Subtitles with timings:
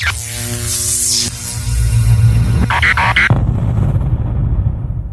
[0.00, 0.97] うん。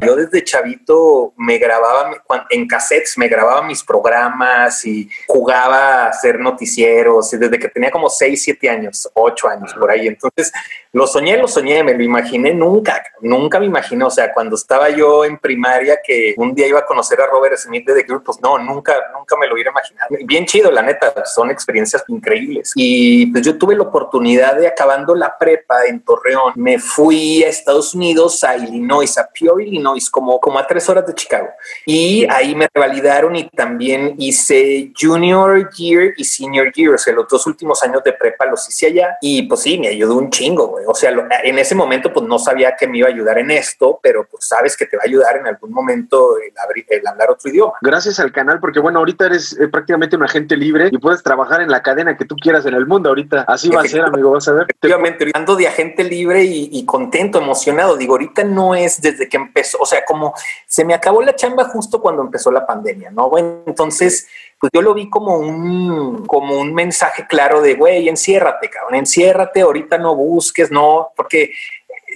[0.01, 2.11] Yo desde chavito me grababa
[2.49, 7.91] en cassettes, me grababa mis programas y jugaba a hacer noticieros y desde que tenía
[7.91, 10.07] como 6, 7 años, 8 años por ahí.
[10.07, 10.51] Entonces
[10.91, 14.03] lo soñé, lo soñé, me lo imaginé nunca, nunca me imaginé.
[14.03, 17.57] O sea, cuando estaba yo en primaria que un día iba a conocer a Robert
[17.57, 20.09] Smith de The Cure, pues no, nunca, nunca me lo hubiera imaginado.
[20.25, 22.73] Bien chido, la neta, son experiencias increíbles.
[22.75, 27.47] Y pues yo tuve la oportunidad de acabando la prepa en Torreón, me fui a
[27.47, 31.49] Estados Unidos, a Illinois, a Pure Illinois como, como a tres horas de Chicago.
[31.85, 37.27] Y ahí me revalidaron y también hice Junior Year y Senior Year, o sea, los
[37.27, 39.17] dos últimos años de prepa los hice allá.
[39.21, 40.85] Y pues sí, me ayudó un chingo, güey.
[40.87, 41.13] O sea,
[41.43, 44.45] en ese momento pues no sabía que me iba a ayudar en esto, pero pues
[44.45, 47.73] sabes que te va a ayudar en algún momento el, el hablar otro idioma.
[47.81, 51.61] Gracias al canal, porque bueno, ahorita eres eh, prácticamente un agente libre y puedes trabajar
[51.61, 53.09] en la cadena que tú quieras en el mundo.
[53.09, 54.63] Ahorita así va a ser, amigo, vas a ver.
[54.69, 57.97] Efectivamente, ando de agente libre y, y contento, emocionado.
[57.97, 60.33] Digo, ahorita no es desde que empezó, o sea, como
[60.67, 63.29] se me acabó la chamba justo cuando empezó la pandemia, ¿no?
[63.37, 64.27] Entonces,
[64.59, 69.61] pues yo lo vi como un, como un mensaje claro de, güey, enciérrate, cabrón, enciérrate,
[69.61, 71.51] ahorita no busques, no, porque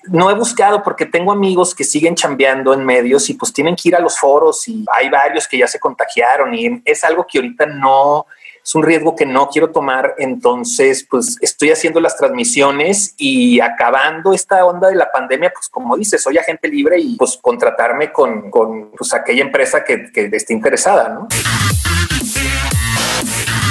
[0.08, 3.90] no he buscado porque tengo amigos que siguen chambeando en medios y pues tienen que
[3.90, 7.40] ir a los foros y hay varios que ya se contagiaron y es algo que
[7.40, 8.26] ahorita no,
[8.64, 14.34] es un riesgo que no quiero tomar, entonces pues estoy haciendo las transmisiones y acabando
[14.34, 18.50] esta onda de la pandemia, pues como dices, soy agente libre y pues contratarme con,
[18.52, 21.28] con pues, aquella empresa que, que esté interesada, ¿no?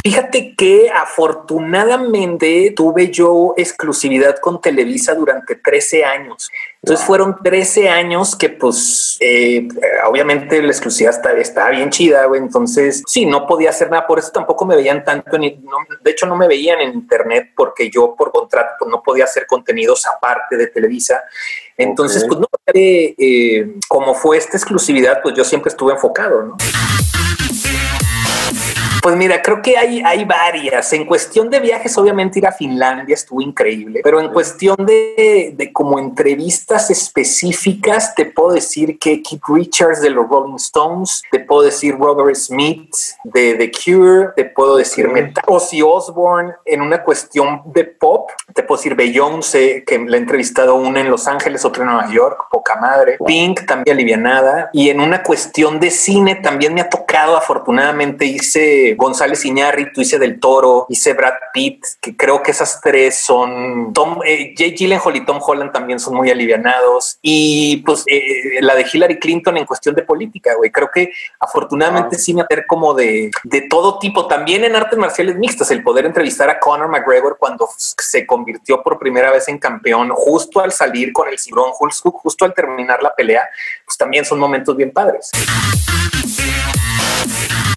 [0.09, 6.51] Fíjate que afortunadamente tuve yo exclusividad con Televisa durante 13 años.
[6.83, 9.69] Entonces fueron 13 años que pues eh,
[10.07, 12.41] obviamente la exclusividad estaba, bien chida, güey.
[12.41, 14.07] Entonces sí, no podía hacer nada.
[14.07, 15.37] Por eso tampoco me veían tanto.
[15.37, 19.25] En, de hecho, no me veían en internet porque yo por contrato pues, no podía
[19.25, 21.23] hacer contenidos aparte de Televisa.
[21.77, 26.57] Entonces, pues no, eh, como fue esta exclusividad, pues yo siempre estuve enfocado, ¿no?
[29.03, 30.93] Pues mira, creo que hay, hay varias.
[30.93, 35.73] En cuestión de viajes, obviamente ir a Finlandia estuvo increíble, pero en cuestión de, de
[35.73, 41.63] como entrevistas específicas, te puedo decir que Keith Richards de los Rolling Stones, te puedo
[41.63, 42.95] decir Robert Smith
[43.25, 48.63] de The Cure, te puedo decir Metal, Ozzy Osbourne en una cuestión de pop, te
[48.63, 52.47] puedo decir Beyoncé, que le he entrevistado una en Los Ángeles, otra en Nueva York,
[52.51, 57.37] poca madre, Pink también alivianada, y en una cuestión de cine también me ha tocado,
[57.37, 63.19] afortunadamente hice González Iñárritu, hice Del Toro, hice Brad Pitt, que creo que esas tres
[63.19, 67.19] son Tom, eh, Jay Gyllenhaal y Tom Holland también son muy alivianados.
[67.23, 72.19] Y pues eh, la de Hillary Clinton en cuestión de política, güey, creo que afortunadamente
[72.19, 76.07] sí me hacer como de, de todo tipo, también en artes marciales mixtas, el poder
[76.07, 81.13] entrevistar a Conor McGregor cuando se convirtió por primera vez en campeón, justo al salir
[81.13, 83.49] con el cibrón justo al terminar la pelea,
[83.85, 85.31] pues también son momentos bien padres.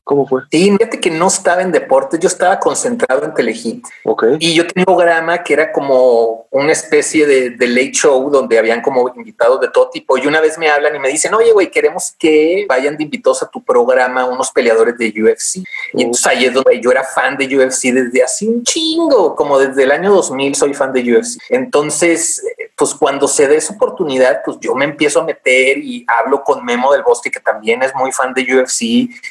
[0.03, 0.41] ¿Cómo fue?
[0.51, 3.85] Sí, fíjate que no estaba en deportes, yo estaba concentrado en Telehit.
[4.03, 4.23] Ok.
[4.39, 8.57] Y yo tenía un programa que era como una especie de, de, late show donde
[8.57, 10.17] habían como invitados de todo tipo.
[10.17, 13.43] Y una vez me hablan y me dicen, oye, güey, queremos que vayan de invitados
[13.43, 15.63] a tu programa unos peleadores de UFC.
[15.93, 19.59] Y entonces ahí es donde yo era fan de UFC desde hace un chingo, como
[19.59, 21.39] desde el año 2000 soy fan de UFC.
[21.49, 22.41] Entonces,
[22.75, 26.65] pues cuando se dé esa oportunidad, pues yo me empiezo a meter y hablo con
[26.65, 28.81] Memo del Bosque, que también es muy fan de UFC,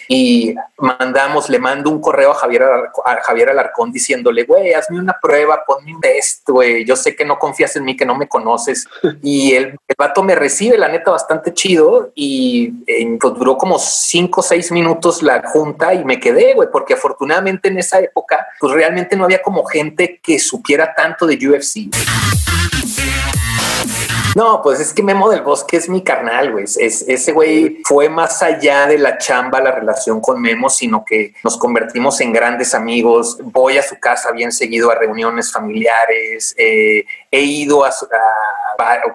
[0.08, 5.16] y mandamos, le mando un correo a Javier, a Javier Alarcón diciéndole, güey, hazme una
[5.20, 8.28] prueba, ponme un test, güey, yo sé que no confías en mí, que no me
[8.28, 8.86] conoces.
[9.22, 12.70] Y el, el vato me recibe, la neta, bastante chido, y
[13.18, 17.68] pues duró como cinco o seis minutos la junta y me quedé, güey, porque afortunadamente
[17.68, 21.90] en esa época, pues realmente no había como gente que supiera tanto de UFC.
[24.36, 26.64] No, pues es que Memo del Bosque es mi carnal, güey.
[26.64, 31.34] Es, ese güey fue más allá de la chamba, la relación con Memo, sino que
[31.42, 33.38] nos convertimos en grandes amigos.
[33.42, 36.54] Voy a su casa bien seguido a reuniones familiares.
[36.56, 37.90] Eh, he ido a,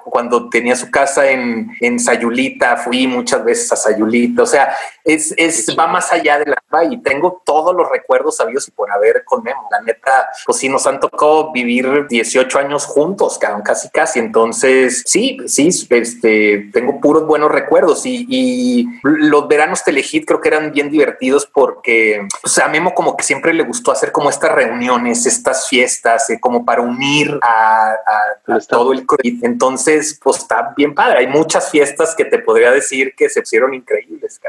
[0.03, 4.43] cuando tenía su casa en, en Sayulita, fui muchas veces a Sayulita.
[4.43, 4.75] O sea,
[5.05, 8.91] es, es va más allá de la y tengo todos los recuerdos sabios y por
[8.91, 9.67] haber con Memo.
[9.71, 14.19] La neta, pues sí, nos han tocado vivir 18 años juntos, casi casi.
[14.19, 20.49] Entonces, sí, sí, este, tengo puros buenos recuerdos y, y los veranos Telehit creo que
[20.49, 24.51] eran bien divertidos porque pues, a Memo como que siempre le gustó hacer como estas
[24.51, 27.95] reuniones, estas fiestas, eh, como para unir a,
[28.67, 29.05] todo el
[29.41, 31.19] Entonces, pues está bien padre.
[31.19, 34.39] Hay muchas fiestas que te podría decir que se hicieron increíbles.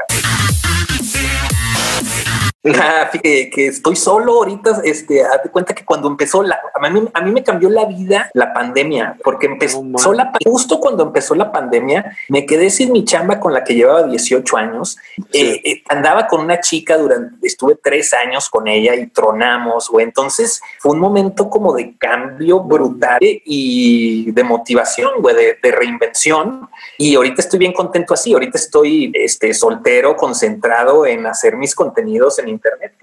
[2.03, 2.46] Yeah.
[3.21, 7.31] que, estoy solo ahorita, este, hazte cuenta que cuando empezó la, a mí, a mí
[7.31, 9.83] me cambió la vida la pandemia, porque empezó
[10.13, 14.03] la, justo cuando empezó la pandemia, me quedé sin mi chamba con la que llevaba
[14.03, 14.97] 18 años,
[15.33, 19.99] eh, eh, andaba con una chica durante, estuve tres años con ella y tronamos, o
[19.99, 26.69] entonces fue un momento como de cambio brutal y de motivación, güey, de, de reinvención,
[26.97, 32.39] y ahorita estoy bien contento así, ahorita estoy este, soltero, concentrado en hacer mis contenidos
[32.39, 32.93] en internet.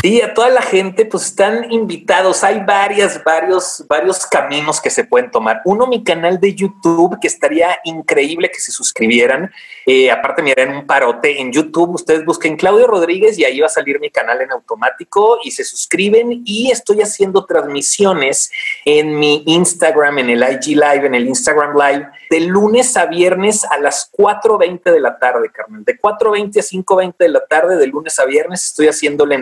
[0.00, 2.44] Sí, a toda la gente, pues están invitados.
[2.44, 5.60] Hay varias, varios, varios caminos que se pueden tomar.
[5.64, 9.50] Uno, mi canal de YouTube, que estaría increíble que se suscribieran.
[9.86, 11.96] Eh, aparte, miren, un parote en YouTube.
[11.96, 15.64] Ustedes busquen Claudio Rodríguez y ahí va a salir mi canal en automático y se
[15.64, 16.42] suscriben.
[16.44, 18.52] Y estoy haciendo transmisiones
[18.84, 23.64] en mi Instagram, en el IG Live, en el Instagram Live, de lunes a viernes
[23.64, 25.82] a las 4.20 de la tarde, Carmen.
[25.82, 29.34] De 4.20 a 5.20 de la tarde, de lunes a viernes, estoy haciendo la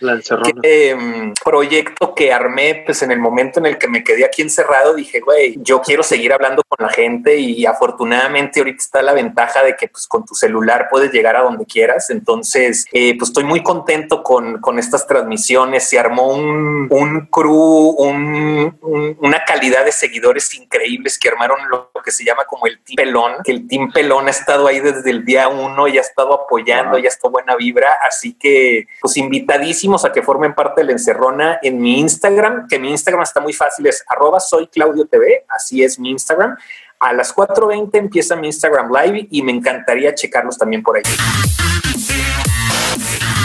[0.00, 0.20] la
[0.62, 4.94] em, proyecto que armé, pues en el momento en el que me quedé aquí encerrado,
[4.94, 9.62] dije, güey, yo quiero seguir hablando con la gente y afortunadamente ahorita está la ventaja
[9.62, 12.10] de que pues con tu celular puedes llegar a donde quieras.
[12.10, 15.88] Entonces, eh, pues estoy muy contento con, con, estas transmisiones.
[15.88, 18.78] Se armó un, un crew, un,
[19.20, 23.32] una calidad de seguidores increíbles que armaron lo que se llama como el Team Pelón,
[23.44, 26.98] que el Team Pelón ha estado ahí desde el día uno y ha estado apoyando,
[26.98, 27.98] y ha estado buena vibra.
[28.02, 29.69] Así que, pues invitadísimo
[30.04, 33.52] a que formen parte de la encerrona en mi Instagram, que mi Instagram está muy
[33.52, 36.56] fácil, es arroba soy Claudio TV, así es mi Instagram.
[36.98, 41.02] A las 4.20 empieza mi Instagram Live y me encantaría checarlos también por ahí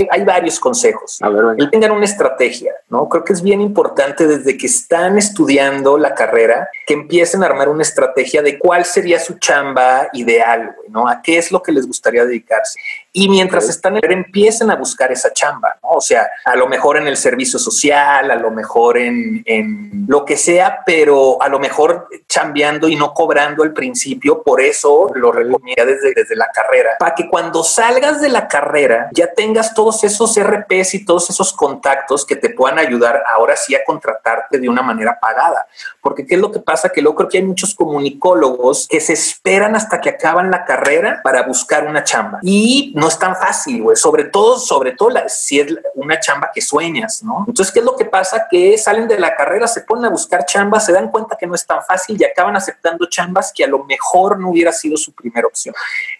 [0.09, 1.19] hay varios consejos.
[1.21, 3.07] A ver, tengan una estrategia, ¿no?
[3.07, 7.69] Creo que es bien importante desde que están estudiando la carrera que empiecen a armar
[7.69, 11.07] una estrategia de cuál sería su chamba ideal, ¿no?
[11.07, 12.79] A qué es lo que les gustaría dedicarse.
[13.17, 15.89] Y mientras están en empiecen a buscar esa chamba, ¿no?
[15.91, 20.25] O sea, a lo mejor en el servicio social, a lo mejor en, en lo
[20.25, 25.31] que sea, pero a lo mejor chambeando y no cobrando al principio, por eso lo
[25.31, 29.85] recomiendo desde, desde la carrera, para que cuando salgas de la carrera ya tengas todo
[29.85, 34.57] todos esos RPs y todos esos contactos que te puedan ayudar ahora sí a contratarte
[34.57, 35.67] de una manera pagada.
[36.01, 36.89] Porque ¿qué es lo que pasa?
[36.89, 41.21] Que luego creo que hay muchos comunicólogos que se esperan hasta que acaban la carrera
[41.23, 42.39] para buscar una chamba.
[42.41, 43.97] Y no es tan fácil, güey.
[43.97, 47.45] Sobre todo, sobre todo si es una chamba que sueñas, ¿no?
[47.47, 48.47] Entonces, ¿qué es lo que pasa?
[48.49, 51.55] Que salen de la carrera, se ponen a buscar chambas, se dan cuenta que no
[51.55, 55.13] es tan fácil y acaban aceptando chambas que a lo mejor no hubiera sido su
[55.13, 55.75] primera opción.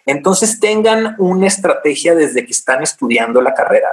[0.06, 3.90] Entonces, tengan una estrategia desde que están estudiando la carrera.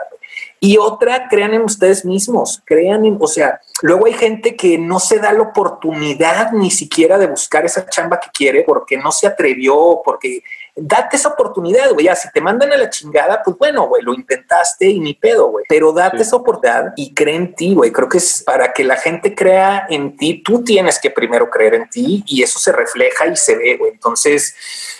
[0.60, 5.00] Y otra, crean en ustedes mismos, crean en, o sea, luego hay gente que no
[5.00, 9.26] se da la oportunidad ni siquiera de buscar esa chamba que quiere porque no se
[9.26, 10.42] atrevió, porque
[10.74, 12.06] date esa oportunidad, güey.
[12.06, 15.48] Ya, si te mandan a la chingada, pues bueno, güey, lo intentaste y ni pedo,
[15.48, 15.64] güey.
[15.68, 17.92] Pero date esa oportunidad y cree en ti, güey.
[17.92, 21.74] Creo que es para que la gente crea en ti, tú tienes que primero creer
[21.74, 23.92] en ti y eso se refleja y se ve, güey.
[23.92, 24.54] Entonces,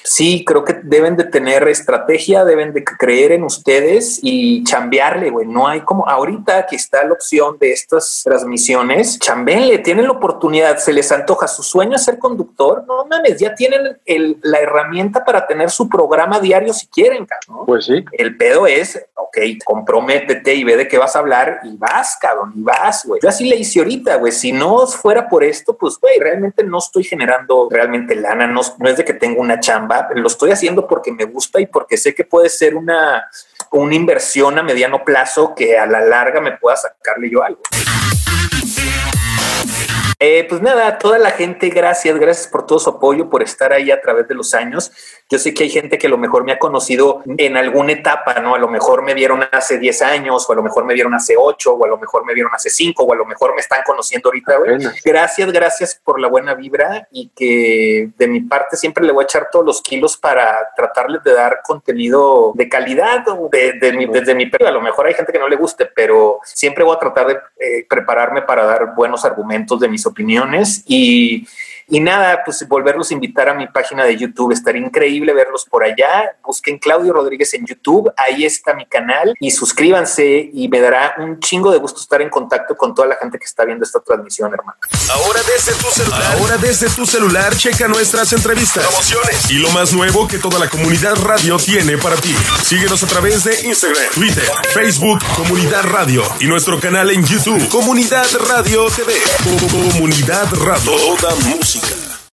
[0.05, 5.47] sí, creo que deben de tener estrategia, deben de creer en ustedes y chambearle, güey.
[5.47, 10.79] No hay como ahorita que está la opción de estas transmisiones, chambéenle, tienen la oportunidad,
[10.79, 12.85] se les antoja su sueño es ser conductor.
[12.87, 13.99] No mames, ya tienen
[14.43, 17.65] la herramienta para tener su programa diario si quieren, ¿no?
[17.67, 18.05] Pues sí.
[18.13, 22.53] El pedo es, ok, comprométete y ve de qué vas a hablar y vas, cabrón,
[22.55, 23.21] y vas, güey.
[23.23, 24.33] Yo así le hice ahorita, güey.
[24.33, 28.89] Si no fuera por esto, pues, güey, realmente no estoy generando realmente lana, no, no
[28.89, 32.15] es de que tengo una chamba, lo estoy haciendo porque me gusta y porque sé
[32.15, 33.29] que puede ser una,
[33.71, 37.63] una inversión a mediano plazo que a la larga me pueda sacarle yo algo.
[40.25, 43.91] Eh, pues nada, toda la gente, gracias, gracias por todo su apoyo, por estar ahí
[43.91, 44.93] a través de los años.
[45.33, 48.35] Yo sé que hay gente que a lo mejor me ha conocido en alguna etapa,
[48.41, 48.55] ¿no?
[48.55, 51.37] A lo mejor me vieron hace 10 años, o a lo mejor me vieron hace
[51.39, 53.81] 8, o a lo mejor me vieron hace 5, o a lo mejor me están
[53.83, 54.59] conociendo ahorita.
[55.03, 59.25] Gracias, gracias por la buena vibra y que de mi parte siempre le voy a
[59.25, 63.73] echar todos los kilos para tratarles de dar contenido de calidad de,
[64.13, 66.99] desde mi A lo mejor hay gente que no le guste, pero siempre voy a
[66.99, 71.47] tratar de eh, prepararme para dar buenos argumentos de mis opiniones y,
[71.89, 74.53] y nada, pues volverlos a invitar a mi página de YouTube.
[74.53, 76.37] Estaría increíble verlos por allá.
[76.45, 78.13] Busquen Claudio Rodríguez en YouTube.
[78.17, 82.31] Ahí está mi canal y suscríbanse y me dará un chingo de gusto estar en
[82.31, 84.79] contacto con toda la gente que está viendo esta transmisión, hermano.
[85.13, 86.37] Ahora desde tu celular.
[86.37, 90.69] Ahora desde tu celular checa nuestras entrevistas, promociones y lo más nuevo que toda la
[90.69, 92.35] comunidad radio tiene para ti.
[92.65, 98.27] Síguenos a través de Instagram, Twitter, Facebook, Comunidad Radio y nuestro canal en YouTube, Comunidad
[98.49, 99.15] Radio TV.
[99.71, 100.97] Comunidad Radio.
[101.17, 102.12] Toda música